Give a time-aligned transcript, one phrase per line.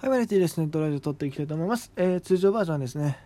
[0.00, 1.92] はい、マネティですね、ドライブ撮っていきたいと思います。
[1.94, 3.18] えー、通常バージョンですね。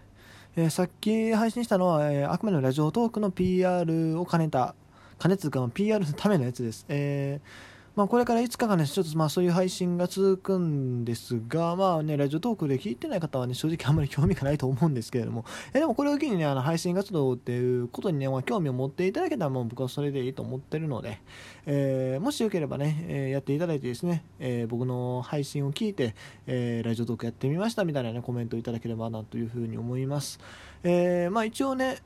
[0.57, 4.75] えー、さっき配信したのは、えー、あくまでもラジオトークの PR を兼ねた、
[5.21, 6.85] 兼ねつうか、PR のためのやつです。
[6.89, 21.21] えーまあ、これから5日間ね、ちょっとまあそういう配信が続くんですが、まあね、ラジオトークで聞いてない方はね、正直あんまり興味がないと思うんですけれども、 えでもこれを機にね、あの配信活動っていうことにね、まあ、興味を持っていただけたら、もう僕はそれでいいと思ってるので、
[21.67, 26.17] えー、もしよければね、えー、やっていただいてですね、えー、僕の配信を聞いて、
[26.49, 30.41] えラジオトークやってみましたみたいなね、コメントいただければなというふうに思います。
[30.83, 31.99] えまあ一応ね、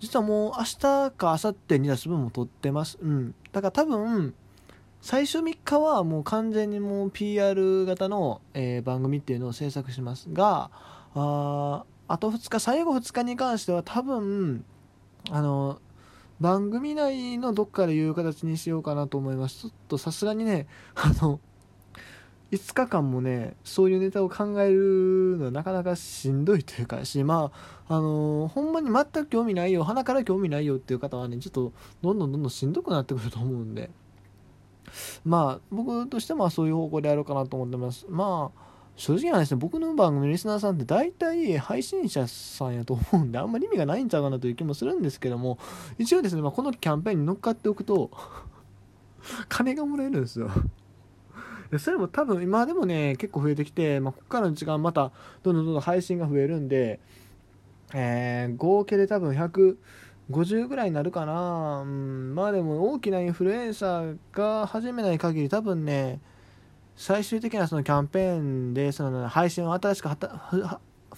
[0.00, 0.76] 実はもう明日
[1.12, 2.98] か明後日に出す分も撮ってます。
[3.00, 3.36] うん。
[3.52, 4.34] だから多分、
[5.02, 10.70] 最初3日はもう完全にもう PR 型の、えー、番組っていうのを制作しますが
[11.14, 14.64] ああと2日最後2日に関しては多分
[15.28, 15.80] あの
[16.40, 19.62] 番組内のどっかで言う形にしようかなと思います。
[19.62, 21.40] ちょっとさすがにね あの
[22.52, 27.50] 5日間もねそういうネタを考えるのはなかなかしんどいというかしま
[27.88, 31.72] ああのー、ほんまに全く興味ないよ鼻から興味ないよっていう方はねちょっと
[32.02, 33.90] どんどんどんどんしんどくなってくると思うんで。
[35.24, 38.06] まあ僕としてもそういう方向でやろうかなと思ってます。
[38.08, 39.56] まあ正直な話ね。
[39.56, 45.58] 僕の番組のリスナーさんって大体配信者さんやと思うんであんまり意味がないんちゃうかなという気もするんですけども
[45.98, 48.10] 一応ですね、まあ、このキャンペーンに乗っかっておくと
[49.48, 50.50] 金がもらえるんですよ。
[51.78, 55.10] それも多分今でもね結構増えてきて、まあ、ここからの時間また
[55.42, 57.00] どんどんどんどん配信が増えるんで、
[57.94, 59.78] えー、合計で多分100
[60.32, 66.20] 50ぐらいになるかな、うん、まあでも大きなインフルエンサーが始めない限り多分ね
[66.96, 70.08] 最終的なそのキャンペーンでその配信を新しく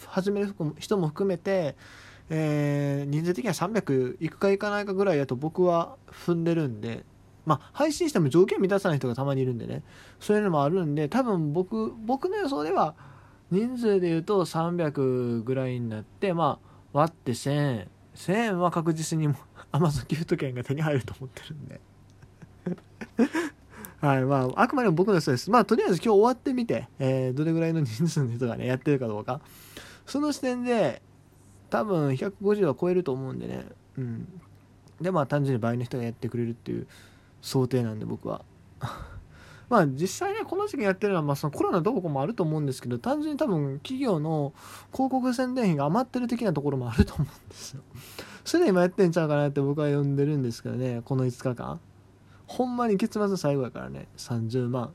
[0.07, 1.77] 始める人も含めて、
[2.31, 7.05] えー、人数的には300いくかいかないかぐらいだと僕は踏んでるんで
[7.47, 9.83] まあ配信しても条件満たさない人がたまにいるんでね。
[10.21, 12.95] そういうのもあるんで多分僕僕の予想では
[13.51, 19.35] 人数で言うと300ぐらいになってまあ割って1000 1000円は確実にも
[19.73, 21.81] Amazon ギフト券が手に入ると思ってるんで。
[24.01, 25.51] はいまああくまでも僕の人です。
[25.51, 29.41] まあとりあえず今日終わってみて、えー、どれぐらいの人数の人がねやってるかどうか。
[30.07, 31.01] その視点で
[31.71, 33.67] 多分150は超えると思うんでね。
[33.97, 34.41] うん。
[35.01, 36.87] でまあ単純に倍の人がやってくれるっていう
[37.41, 38.45] 想定なんで僕は。
[39.75, 44.53] まあ実際ねこの時期やってるのはまあそのコロナどこもあると思うんですけど単純に多分企業の
[44.93, 47.83] 広告宣伝費が余ってる的なところもあると思うんですよ。
[48.45, 51.81] それで今やってんちゃうかなって僕は呼んでるんですけどねこの5日間。
[52.47, 54.93] ほんまに月末最後やからね30万。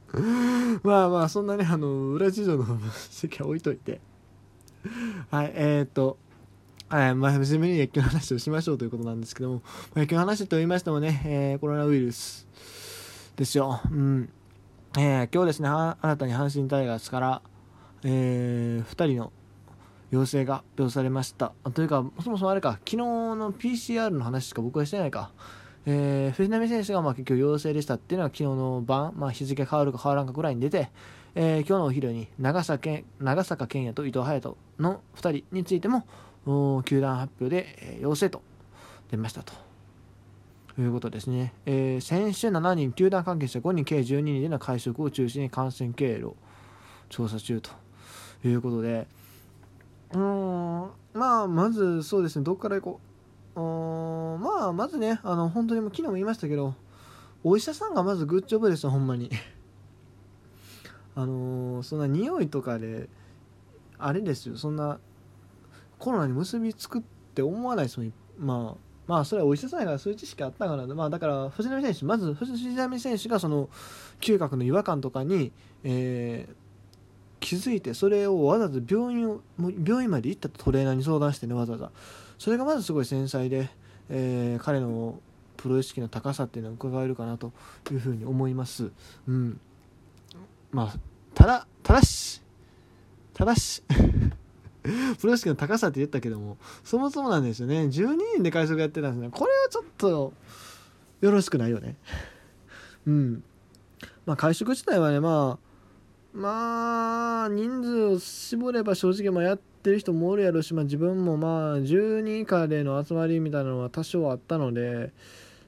[0.84, 2.66] まあまあそんなねあの裏事情の
[3.08, 4.02] 席は置いといて。
[5.30, 6.18] はいえー、っと
[6.92, 9.62] はい、まあ、初めに野球の話をしましょうということなんですけども、
[9.96, 12.46] 野球の話と言いましてもね、えー、コロナウイルス、
[13.36, 13.80] ですよ。
[13.90, 14.28] うん。
[14.98, 17.42] えー、今日ですね、新たに阪神タイガースから、
[18.04, 19.32] えー、2人の
[20.10, 21.52] 陽性が発表されました。
[21.72, 25.32] というか、そもそもあれか、昨日の PCR の話しか僕はしてないか。
[25.86, 30.90] えー、藤浪選手がまあ結局陽性でしたっていうのは昨日の晩、まあ、日付変わるか変わらんかぐらいに出て、
[31.34, 36.04] えー、今日のお昼に長坂長坂健也と伊藤隼人の2人についても
[36.84, 38.42] 球団発表で、えー、陽性と
[39.10, 39.71] 出ましたと。
[40.74, 46.36] ということですね、えー、先週7人、球団関係者5人、計12人での会食を中心に感染経路を
[47.10, 47.70] 調査中と
[48.42, 49.06] いうことで、
[50.14, 53.00] うん、まあ、まずそうですね、どこから行こ
[53.54, 53.60] う。
[53.60, 56.74] うんまあ、まずね、あの本当にも昨日も言いましたけど、
[57.44, 59.30] お医者さんがまずグッジョブですよ、ほんまに。
[61.14, 63.10] あのー、そんな匂いとかで、
[63.98, 64.98] あれですよ、そんな
[65.98, 67.02] コロナに結びつくっ
[67.34, 68.91] て思わないですもん、まあ。
[69.06, 73.68] まあそれはお医者さんやからそういう知識あったから、まあ、だから藤波選手まず藤波選手がその
[74.20, 75.50] 嗅覚の違和感とかに、
[75.82, 76.54] えー、
[77.40, 79.40] 気づいてそれをわざわざ病院を
[79.84, 81.90] 病院まで行ったトレーナーに相談してねわざわざ。
[82.38, 83.68] それがまずすごい繊細で、
[84.08, 85.20] えー、彼の
[85.56, 87.52] プロ意識の高さっていうのは伺えるかなと
[87.90, 88.90] いうふうに思います。
[89.28, 89.60] うん、
[90.72, 90.98] まあ
[91.34, 92.42] ただただし
[93.34, 93.82] ただし
[95.20, 97.82] プロ意識の高さって言ったけども、そもそもなんですよね。
[97.82, 99.30] 12人で会食やってたんですね。
[99.30, 100.32] これはちょっと、
[101.20, 101.96] よろしくないよね。
[103.06, 103.44] うん。
[104.26, 115.12] まあ、会食自体はね、まあ、まあ、人数を絞れば正直、まあ、やってる人もおるやろし、まあ、自分もまあ、10人以下での集まりみたいなのは多少あったので、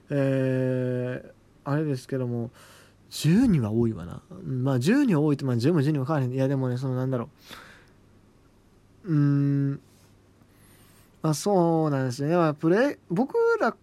[0.09, 1.31] えー、
[1.63, 2.51] あれですけども、
[3.11, 4.21] 10人は多いわな。
[4.43, 6.33] まあ、10人は多いって、まあ、10も10人も変わらへん。
[6.33, 7.29] いや、でもね、その、なんだろう。
[9.07, 9.79] うん、
[11.21, 12.35] まあそうなんですよね。
[12.35, 13.75] まあ、プレ僕ら、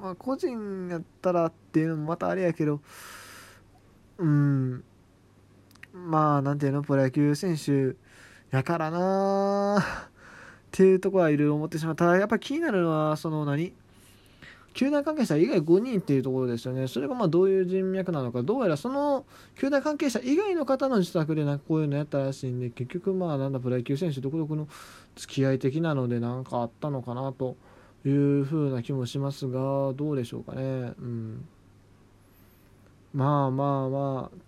[0.00, 2.80] まあ、個人やったらっていうのもまたあれやけど、
[4.18, 4.84] うん、
[5.94, 6.82] まあなんていうの？
[6.82, 7.96] プロ野球選手
[8.50, 9.84] やからなっ
[10.70, 11.96] ていうとこはいろいろ思ってしまう。
[11.96, 13.72] ただやっぱり気になるのはその何？
[14.74, 19.24] 球団関係者以外5人っていうところですよね、それがまあどういう人脈なのか、どうやらその
[19.58, 24.68] 球団関係者以外の方の自宅でなんかこういうのやったらしいんで、結局、まあなんだ、プロ野球選手独特の
[25.16, 27.56] 付き合い的なので、なんかあったのかなと
[28.04, 30.62] いうふうな気もしますが、どうでしょうかね。
[30.62, 31.44] うん、
[33.14, 34.38] まあまあまあ、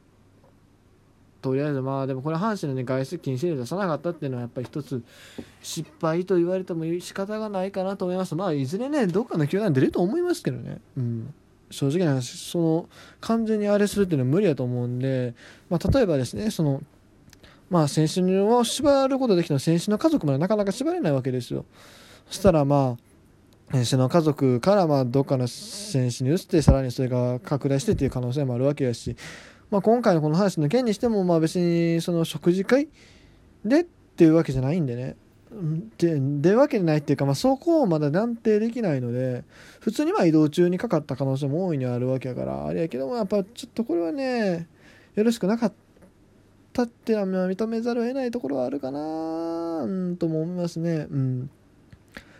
[1.44, 5.02] とりあえずまあでもこれ阪神のね外出禁止令出さなかったっていうのはやっぱり一つ
[5.62, 8.34] 失敗と言われても仕方がないかなと思います。
[8.34, 10.80] まあいずれねどっかの球団出ると思いますけどね。
[10.96, 11.34] うん。
[11.70, 12.88] 正直な話その
[13.20, 15.34] 完全にあれするっていうのは無理だと思うんで、
[15.68, 16.80] まあ、例えばですねその
[17.68, 21.66] まあ選手を縛ることできた選手の家族までなかなか縛れないわけですよ。
[22.28, 22.96] そしたらま
[23.70, 29.14] あ選手の家族からまあどっかの選手に移ってさらにそれが拡大してっていう可能性もあるわけやし。
[29.74, 32.86] まあ、今回のこの話の件にしてもまあ別にその食事会
[33.64, 35.16] でっていうわけじゃないんでね。
[35.98, 39.42] ででわけないっていうか、まあ、そこをまだ断定できないので
[39.80, 44.68] 普通にまあ移動中にかかった可能性も大いにあるわけやからあれやけどもやっぱちょっとこれはね
[45.16, 45.72] よろしくなかっ
[46.72, 51.08] たっていうのは認めざるを得ないところはあるかなうんとも思いますね。
[51.10, 51.50] うん。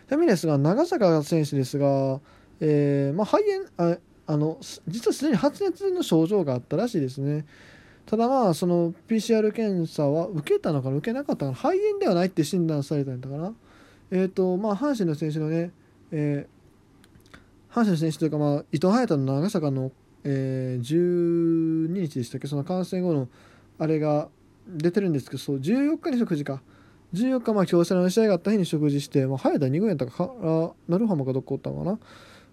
[0.07, 2.21] ちなみにですが長坂選手ですが、
[2.61, 3.43] えーまあ、肺
[3.77, 4.57] 炎ああの
[4.87, 7.45] 実はすでに発熱の症状があったらしいですね。
[8.05, 11.71] ただまあその PCR 検査は受けたのかな受けなかったのかな。
[11.71, 13.53] 肺炎ではないって診断されたんだかな
[14.11, 15.71] えっ、ー、とまあ阪神の選手のね、
[16.11, 17.35] えー、
[17.71, 19.91] 阪神の選手というかまあ伊藤隼人の長坂の、
[20.23, 22.47] えー、12日でしたっけ？
[22.47, 23.27] その感染後の
[23.79, 24.29] あれが
[24.67, 26.61] 出てるんですけどそう14日に食事か。
[27.13, 31.99] 14日まあ京セラの試合があった日に食事して、まあ、早田2軍やったかかなるはもかどっかおったのかな。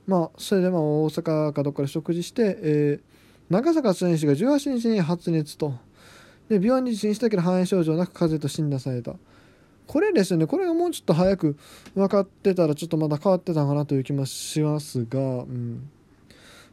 [0.07, 5.75] まあ、それでまあ大阪かどっかで食事して、えー、長坂選手が18日に発熱と。
[6.49, 9.15] で病院に受診したけど肺炎症状なく風邪と診断された。
[9.87, 10.47] これですよね。
[10.47, 11.57] これがもうちょっと早く
[11.95, 15.89] 分かってたらちょっとまだ変わってたかなという気もしますが、うん、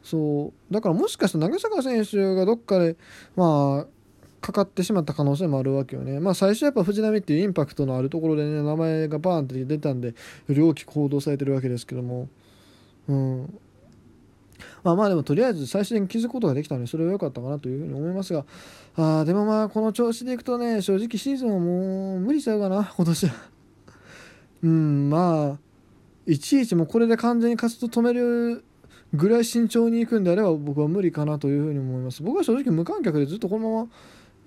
[0.02, 0.72] そう。
[0.72, 2.96] だからもしかしたら長坂選手がどっかで
[3.36, 3.86] まあ
[4.40, 6.18] かかってしまった可能性もあるわけよね。
[6.18, 10.14] まあ最初やっぱ藤波っていうインパクトのあるところでね名前がバーンって出たんでよ
[10.48, 12.28] り大きく行動されてるわけですけども。
[13.08, 13.60] うん。
[14.82, 18.44] まあまあでもとりあえず最終的に気づくことができたのでそれは良かったかなというふうに思いますが。
[18.96, 23.34] あでもまあこの調子でいくとね正直シーズンはもう無理ちゃうかな今年は。
[24.62, 25.58] うんまあ
[26.26, 28.64] いちいちもうこれで完全に活動止める
[29.14, 32.22] ぐらい慎重にいくんであれば僕は無理かなというふうに思います。
[32.22, 33.88] 僕は正直無観客でずっとこのまま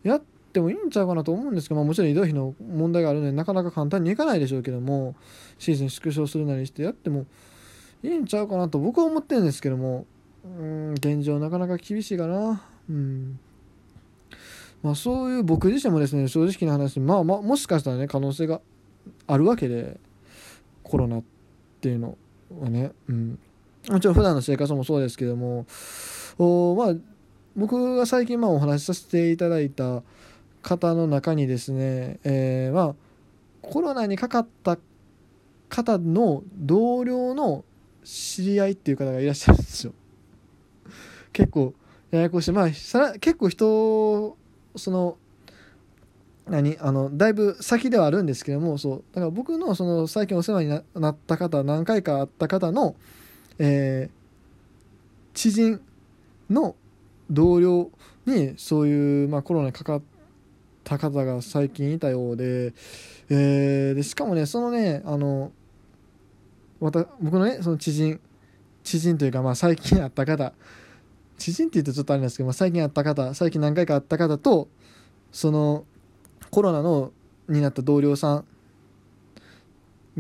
[0.04, 0.22] やっ
[0.54, 5.16] てもいいんちゃうかなと思うんですけど、まあ、もちろん移動費の問題があるのでなかなか簡単にいかないでしょうけども
[5.58, 7.26] シーズン縮小するなりしてやっても
[8.04, 10.06] いいんちゃうかなと僕は思ってるんですけども。
[10.46, 12.62] うん現状なかなか厳しいかな。
[12.90, 13.40] うん。
[14.82, 18.60] まあそういう僕自身もですね正直な話まあまあもしかしたらね可能性が
[19.28, 19.98] あるわけで
[20.84, 21.24] コロナっ
[21.80, 22.18] ていうの
[22.60, 22.92] はね。
[23.08, 23.40] うん。
[23.90, 25.66] もちろん普段の生活もそうですけども。
[26.38, 26.96] おまあ
[27.56, 30.04] 僕が最近まあお話しさせていただいた
[30.62, 32.96] 方の中にですね、えー、まあ
[33.62, 34.78] コロナにかかった
[35.70, 37.64] 方の同僚の
[38.04, 39.94] 知り合いっていう方がいらっしゃるんですよ。
[41.32, 41.74] 結構
[42.12, 42.52] ややこしい。
[42.52, 44.38] まあさ結構人
[44.76, 45.18] その
[46.48, 46.78] 何？
[46.80, 49.04] あのだいぶ先ではあるんですけどもそう。
[49.14, 52.96] だから僕のその最近お世話になった方何回か会った方の、
[53.60, 55.82] えー、知人
[56.50, 56.76] の
[57.30, 57.90] 同僚
[58.26, 60.02] にそういう、まあ、コロナにかかっ
[60.84, 62.74] た方が最近いたようで,、
[63.30, 65.52] えー、でしかもねそのねあの
[66.92, 68.20] 僕のねその知人
[68.84, 70.54] 知人というかまあ最近会った方
[71.38, 74.68] 知人って言うとちょっとあれなんですけど、まあ、最近会った方最近何回か会った方と
[75.32, 75.86] その
[76.52, 77.12] コロナの
[77.50, 78.46] になった同僚さん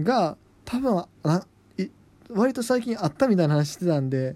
[0.01, 1.45] が多分な
[2.29, 4.35] 割と最近会ったみたいな話してたんで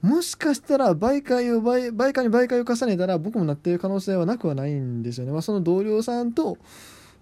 [0.00, 5.32] もしかしたら媒介を媒介に媒介を重ねたら僕もなってる可能性はなくはないんですよね。
[5.32, 6.58] まあ、その同僚さんと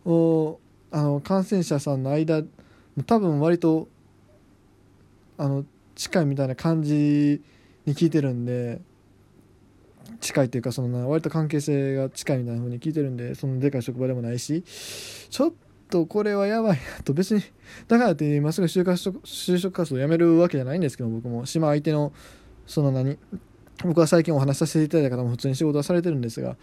[0.04, 0.58] お
[0.90, 2.42] あの感染者さんの間
[3.06, 3.88] 多分割と
[5.38, 5.64] あの
[5.94, 7.42] 近いみたいな感じ
[7.86, 8.80] に聞いてるんで
[10.20, 14.62] 近いっていうかその割と関係性が近いみたいな風に聞いてるんでそのでかい職場でもないし
[15.30, 15.52] ちょっ
[15.90, 17.42] とこれはやばいなと別に
[17.88, 21.46] だからって今すぐ就活就職活動やめるわけじゃないんですけど僕も。
[21.46, 22.12] 島相手の
[22.66, 23.18] その何
[23.84, 26.56] 僕は最近お話しさせていただいた方も普通に仕事はされてるんですが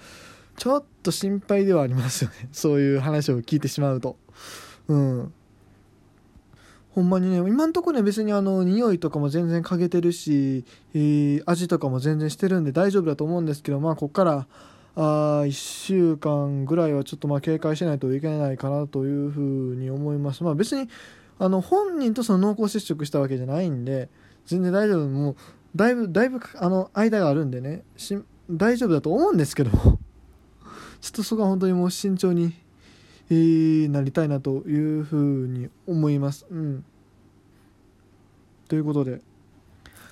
[0.57, 2.49] ちょっと心配ではありますよね。
[2.51, 4.17] そういう話を聞いてしまうと。
[4.87, 5.33] うん。
[6.93, 14.47] ほんまにね今んとこね別にあの匂いとかも全然嗅げてるし、えー、味とかも全然してるんで大丈夫だと思うんですけどまあこっから
[14.95, 14.99] あ
[15.45, 20.43] 1週間ぐらいはちょっとまあ警戒しないといけないかなというふうに思います。
[20.43, 20.89] まあ、別に
[21.39, 24.09] あの本人とその濃厚接触したわけじゃないんで
[24.45, 25.35] 全然大丈夫もう
[25.75, 28.19] だいぶだいぶあの間があるんでねし
[28.49, 29.97] 大丈夫だと思うんですけどちょ
[31.09, 32.53] っとそこは本当にもう慎重に、
[33.31, 36.45] えー、なりたいなというふうに思います。
[36.51, 36.85] うん、
[38.67, 39.30] ということで。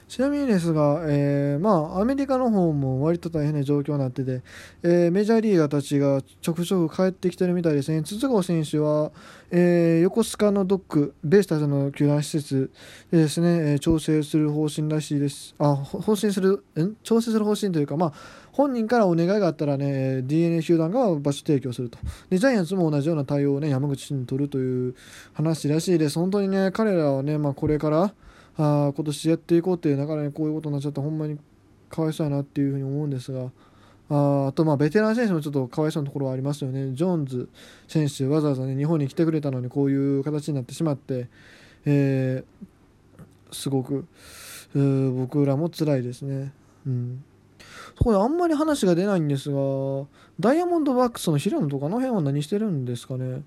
[0.09, 4.41] ちなみにですが、えー、まあ、アメリカの方も割と大変な状況になってて、
[4.81, 8.01] えー、メジャーリーガーたちがちょくちょく帰ってきてるみたいですね。
[8.01, 9.11] 筒香選手は、
[9.51, 12.71] えー、横須賀のドック、ベイスターズの球団施設
[13.11, 15.53] でですね、え、調整する方針らしいです。
[15.59, 16.95] あ、方針する、ん？
[17.03, 18.13] 調整する方針というか、まあ、
[18.51, 21.99] 本人からお願いがあったらね、DNA 球団が場所提供すると。
[22.31, 24.95] で、ジャイアンツも同じような対応をね、山口氏に取るという
[25.33, 26.17] 話らしいです。
[26.17, 28.11] 本当にね、彼らはね、まあ、これから、
[28.61, 31.39] あ今年やっていこうっていう流れにこういうことになっちゃってほんまに
[31.89, 33.51] かわいそうやなっていうふうに思うんですが
[34.09, 36.93] ああとまあベテラン選手もちょっとかわいそうなところはありますよね。
[36.93, 37.49] ジョーンズ
[37.87, 41.27] 選手わざわざね日本に来てくれたのにこういう形になってしまって、
[41.85, 44.05] えー、すごく
[44.73, 46.51] 僕らも辛いですね。
[46.85, 47.23] うん。
[47.97, 49.57] そこであんまり話が出ないんですが
[50.39, 53.43] ダイヤモンドバックスの平野とかの辺は何してるんですかね。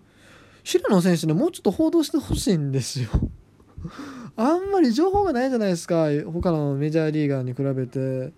[0.63, 3.09] 平野選手ねもうちょっと報道してほしいんですよ。
[4.37, 8.33] あんまり情報がないじゃないですか他のメジャーリーガーに比べて、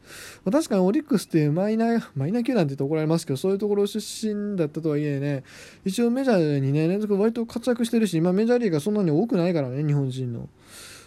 [0.50, 5.44] 確かにオリックスっていうマイナーマイナー球団って言って怒られますけどそういうところ出身だったとはいえね
[5.84, 10.48] 一応メジャーで2年連続割と活躍してるし今メジャーリーガーそんなに多くないからね日本人の。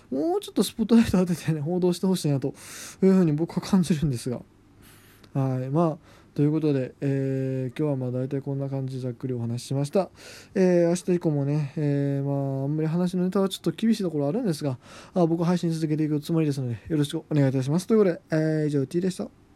[0.10, 2.54] もうちょっとスポットライト当ててね報道してほしいなと
[3.04, 4.40] いうふうに僕は感じるんですが。
[5.34, 10.12] はいまあということで、えー、今日はまあ大体こんな感じでざっくりお話ししました。
[10.54, 14.78] えー、明日以降もね、えー、まあ、あんまり話のネタはちょっと厳しいところあるんですが、
[15.16, 17.88] あ僕は配信続けていくつもりですので、よろしくお願いいたします。
[17.88, 19.47] ということで、えー、以上 T でした。